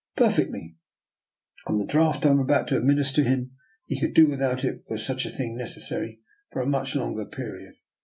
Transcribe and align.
""Perfectly! 0.25 0.77
On 1.67 1.77
the 1.77 1.85
draught 1.85 2.25
I 2.25 2.29
am 2.31 2.39
about 2.39 2.67
to 2.69 2.75
administer 2.75 3.21
to 3.21 3.29
him, 3.29 3.51
he 3.85 3.99
could 3.99 4.15
do 4.15 4.25
without 4.25 4.63
it, 4.65 4.83
were 4.89 4.97
such 4.97 5.27
a 5.27 5.29
thing 5.29 5.55
necessary, 5.55 6.21
for 6.51 6.59
a 6.59 6.65
much 6.65 6.95
Ion 6.95 7.15
ger 7.15 7.25
period. 7.25 7.75